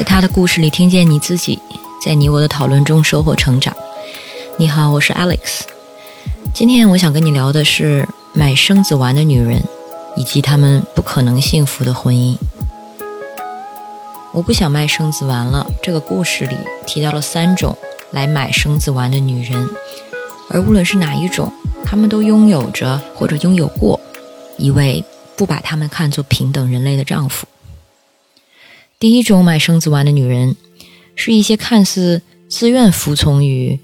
[0.00, 1.58] 在他的故事里听见你自己，
[2.02, 3.76] 在你我的讨论中收获成长。
[4.56, 5.64] 你好，我是 Alex。
[6.54, 9.62] 今天我想跟你聊的是买生子丸的女人，
[10.16, 12.34] 以及她们不可能幸福的婚姻。
[14.32, 15.70] 我不想卖生子丸了。
[15.82, 16.56] 这个故事里
[16.86, 17.76] 提到了三种
[18.10, 19.68] 来买生子丸的女人，
[20.48, 21.52] 而无论是哪一种，
[21.84, 24.00] 她们都拥有着或者拥有过
[24.56, 25.04] 一位
[25.36, 27.46] 不把她们看作平等人类的丈夫。
[29.00, 30.56] 第一种买生子丸的女人，
[31.14, 33.80] 是一些看似自愿服从于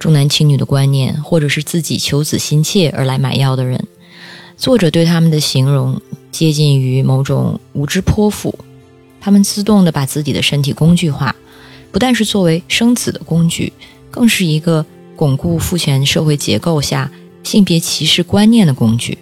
[0.00, 3.86] 重男轻女的观念，或者是自己求子心切而来买药的人。
[4.56, 6.02] 作者对他们的形容
[6.32, 8.58] 接近于某种无知泼妇，
[9.20, 11.36] 他们自动的把自己的身体工具化，
[11.92, 13.72] 不但是作为生子的工具，
[14.10, 17.08] 更是一个巩固父权社会结构下
[17.44, 19.16] 性别歧视观念的工具。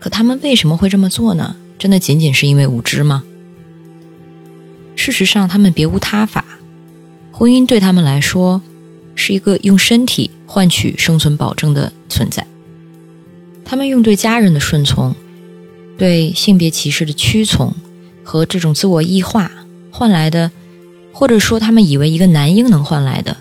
[0.00, 1.54] 可他们为什么会这么做呢？
[1.78, 3.22] 真的仅仅是因为无知吗？
[5.06, 6.44] 事实上，他们别无他法。
[7.30, 8.60] 婚姻对他们来说，
[9.14, 12.44] 是一个用身体换取生存保证的存在。
[13.64, 15.14] 他们用对家人的顺从、
[15.96, 17.72] 对性别歧视的屈从
[18.24, 19.48] 和这种自我异化
[19.92, 20.50] 换来的，
[21.12, 23.36] 或者说他们以为一个男婴能换来的，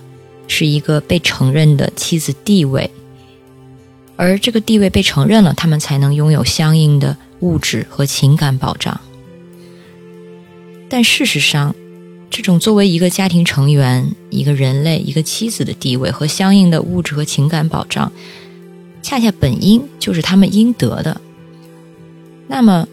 [0.47, 2.91] 是一个被承认的妻子地位。
[4.15, 9.01] 而这个地位被承认了，他们才能拥有相应的物质和情感保障。
[10.87, 11.75] 但事实上，
[12.29, 18.11] 这种作为一个家庭成员、一个人类、一个妻子的地位和相应的物质和情感保障，
[19.01, 21.19] 恰恰本应就是他们应得的。
[22.47, 22.87] 那么，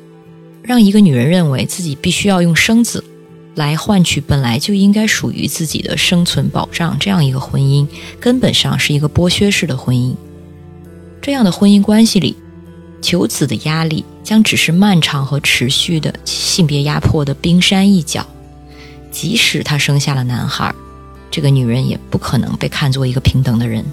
[0.63, 3.05] 让一个女人认为自己必须要用生子
[3.55, 7.87] 来换取本来就应该属于自己的生存保障，这样一个婚姻，
[8.19, 10.15] 根本上是一个剥削式的婚姻。
[11.21, 12.37] 这样的婚姻关系里，
[13.03, 14.05] 求子的压力。
[14.23, 18.27] 将只是漫长和持续的性别压迫的冰山一角。
[19.11, 20.75] 即使她生下了男孩，
[21.31, 23.85] 这个女人也不可能被看作一个平等的人。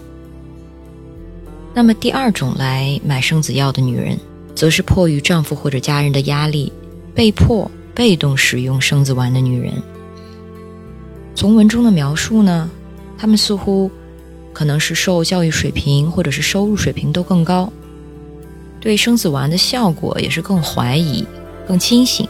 [1.73, 4.18] 那么，第二种来买生子药的女人，
[4.56, 6.72] 则是迫于丈夫或者家人的压力，
[7.13, 9.73] 被迫被动使用生子丸的女人。
[11.35, 12.69] 从文中的描述呢，
[13.18, 13.89] 她们似乎
[14.51, 17.72] 可能是受教育水平或者是收入水平都更高。
[18.81, 21.25] 对生子丸的效果也是更怀疑、
[21.67, 22.28] 更清醒，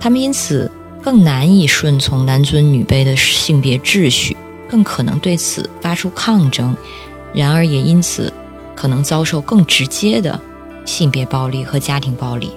[0.00, 0.70] 他们因此
[1.00, 4.36] 更难以顺从男尊女卑的性别秩序，
[4.68, 6.76] 更可能对此发出抗争，
[7.32, 8.32] 然而也因此
[8.74, 10.38] 可能遭受更直接的
[10.84, 12.50] 性别暴力和家庭暴力，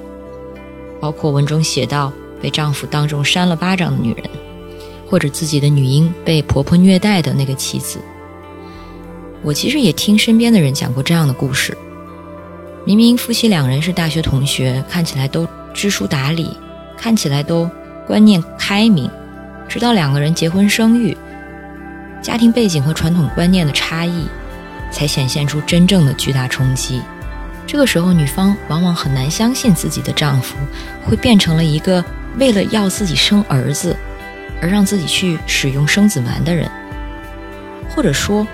[1.00, 4.26] 包括文中写到被丈夫当众扇了巴掌的女人，
[5.08, 8.00] 或者自己的女婴被婆婆虐待的那个妻子。
[9.44, 11.78] 我其实也听身边的人讲过这样的故事。
[12.86, 16.58] 明明夫妻两人是大学同学，看起来都知书达理，
[16.98, 17.70] 看起来都
[18.06, 19.10] 观念开明，
[19.70, 21.18] 直到两个人结婚生育，
[22.22, 24.26] 家庭背景和传统观念的差异，
[24.92, 27.02] 才显现出真正的巨大冲击。
[27.66, 30.58] 这个时候，女方往往很难相信自己的丈夫
[31.06, 32.04] 会变成了一个
[32.38, 33.96] 为了要自己生儿子
[34.62, 36.70] 而让自己去使用生子丸的人，
[37.90, 38.46] 或者说。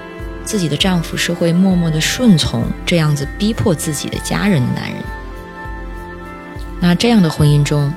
[0.50, 5.00] 自己的丈夫是会默默的顺从这样子逼迫自己的家人的男人。
[6.80, 7.94] 那这样的婚姻中，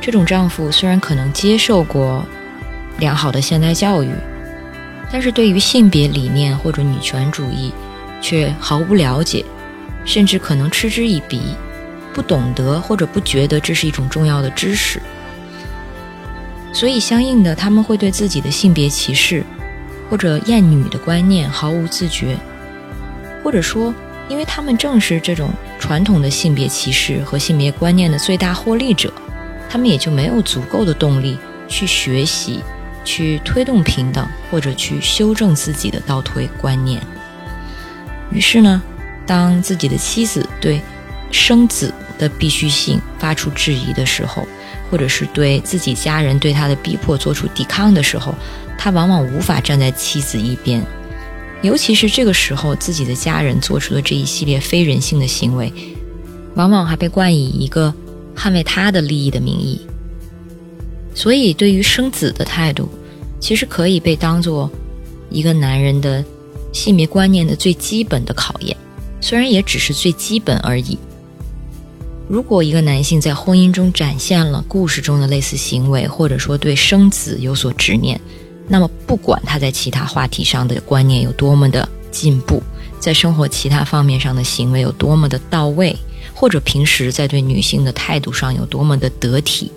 [0.00, 2.26] 这种丈夫虽然可能接受过
[2.98, 4.10] 良好的现代教育，
[5.12, 7.72] 但是对于性别理念或者女权主义
[8.20, 9.44] 却毫无了解，
[10.04, 11.54] 甚至可能嗤之以鼻，
[12.12, 15.00] 不懂得或者不觉得这是一种重要的知识。
[16.72, 19.44] 所以相应的，他们会对自己的性别歧视。
[20.10, 22.36] 或者厌女的观念毫无自觉，
[23.44, 23.94] 或者说，
[24.28, 29.12] 因为他们正是这种传统的性别歧视和性别观念的最大获利者，
[29.68, 31.38] 他们也就没有足够的动力
[31.68, 32.60] 去学习、
[33.04, 37.00] 去推动平等，或者去修正自己的倒推观念。
[38.32, 38.82] 于是呢，
[39.24, 40.80] 当自己的妻子对
[41.30, 44.46] 生子的必须性发出质疑的时候，
[44.90, 48.34] 或者是对自己家人对他的逼迫做出抵抗的时候，
[48.76, 50.84] 他往往无法站在妻子一边，
[51.62, 55.72] 尤其是这个时候，自己的家人做出的这一系列非人性的行为，
[56.54, 57.92] 往往还被冠以一个
[58.36, 59.80] 捍卫他的利益的名义。
[61.14, 62.88] 所以，对于生子的态度，
[63.40, 64.70] 其实可以被当做
[65.30, 66.24] 一个男人的
[66.72, 68.76] 性别观念的最基本的考验，
[69.20, 70.98] 虽然也只是最基本而已。
[72.30, 78.20] 如果一个男性在婚姻中展现了故事中的类似行为，或者说对生子有所执念，
[78.68, 82.62] 那么不管他在其他话题上的观念有多么的进步，
[83.00, 85.96] 在生活其他方面上的行为有多么的到位，
[86.32, 89.72] 或者平时在对女性的态度上有多么的得体，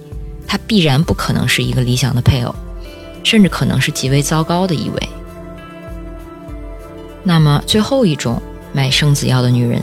[0.46, 2.54] 他必然不可能是一个理想的配偶，
[3.24, 5.10] 甚至可能是极为糟糕的一位。
[7.24, 8.40] 那么最后一种
[8.72, 9.82] 买生子药的女人，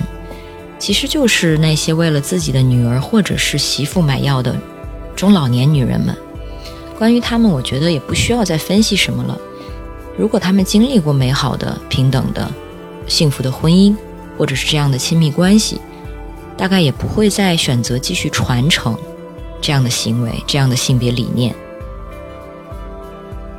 [0.81, 4.57] 其实就是那些为了自己的女儿或者是媳妇买药的
[5.15, 6.17] 中老年女人们。
[6.99, 9.39] 关于她们，我觉得也不需要再分析什么了。
[10.17, 12.51] 如果她们经历过美好的、平等的、
[13.07, 13.95] 幸福的婚姻，
[14.39, 15.79] 或者是这样的亲密关系，
[16.57, 18.99] 大概也不会再选择继续传承
[19.61, 21.55] 这样的行为、这样的性别理念。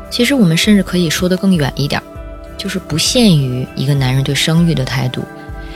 [0.10, 2.02] 其实，我们甚至可以说得更远一点。
[2.58, 5.24] 就是不限于一个男人对生育的态度，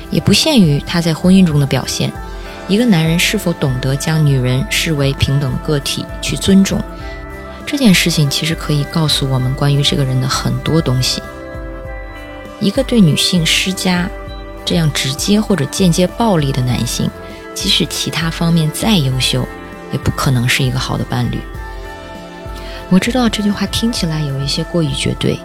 [0.09, 2.11] 也不限于他在婚姻中的表现。
[2.67, 6.81] 一个男人是否懂得将女人视为平等个体去尊重，
[7.65, 11.21] 这件事情其实可以告诉我们关于这个人的很多东西。
[12.59, 14.09] 一个对女性施加
[14.63, 17.09] 这样直接或者间接暴力的男性，
[17.53, 19.47] 即使其他方面再优秀，
[19.91, 21.39] 也不可能是一个好的伴侣。
[22.89, 25.39] 我知道这句话听起来有一些过于绝对。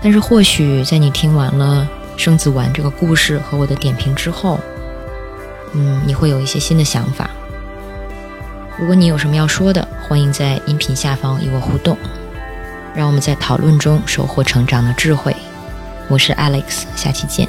[0.00, 1.86] 但是，或许在你听完了
[2.18, 4.58] 生子丸这个故事和我的点评之后，
[5.72, 7.30] 嗯，你会有一些新的想法。
[8.76, 11.96] 如果你有什么要说的，欢迎在音频下方与我互动，
[12.92, 15.34] 让我们在讨论中收获成长的智慧。
[16.08, 17.48] 我是 Alex，下期见。